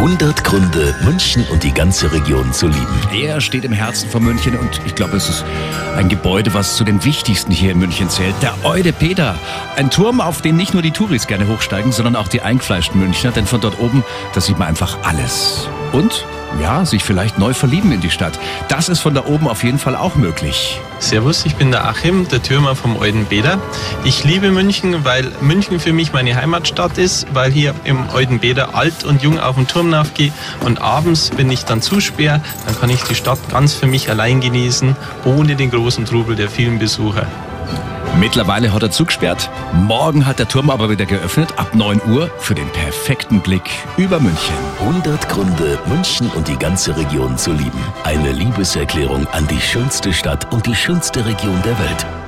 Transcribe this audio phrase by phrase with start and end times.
[0.00, 2.98] 100 Gründe, München und die ganze Region zu lieben.
[3.12, 5.44] Er steht im Herzen von München und ich glaube, es ist
[5.94, 8.34] ein Gebäude, was zu den wichtigsten hier in München zählt.
[8.40, 9.38] Der Eude Peter.
[9.76, 13.30] Ein Turm, auf den nicht nur die Touris gerne hochsteigen, sondern auch die eingefleischten Münchner,
[13.30, 14.02] denn von dort oben,
[14.32, 15.68] da sieht man einfach alles.
[15.92, 16.24] Und
[16.60, 18.38] ja, sich vielleicht neu verlieben in die Stadt.
[18.68, 20.80] Das ist von da oben auf jeden Fall auch möglich.
[20.98, 23.58] Servus, ich bin der Achim, der Türmer vom Eudenbäder.
[24.04, 29.04] Ich liebe München, weil München für mich meine Heimatstadt ist, weil hier im Eudenbäder alt
[29.04, 30.32] und jung auf den Turm aufgehe
[30.64, 34.40] und abends, wenn ich dann zusperre, dann kann ich die Stadt ganz für mich allein
[34.40, 37.26] genießen, ohne den großen Trubel der vielen Besucher.
[38.18, 39.50] Mittlerweile hat er zugesperrt.
[39.72, 44.20] Morgen hat der Turm aber wieder geöffnet, ab 9 Uhr, für den perfekten Blick über
[44.20, 44.54] München.
[44.80, 47.82] 100 Gründe, München und die ganze Region zu lieben.
[48.04, 52.19] Eine Liebeserklärung an die schönste Stadt und die schönste Region der Welt.